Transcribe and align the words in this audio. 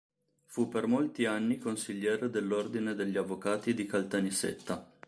Fu 0.45 0.67
per 0.67 0.87
molti 0.87 1.25
anni 1.25 1.59
consigliere 1.59 2.31
dell'ordine 2.31 2.95
degli 2.95 3.17
avvocati 3.17 3.75
di 3.75 3.85
Caltanissetta. 3.85 4.91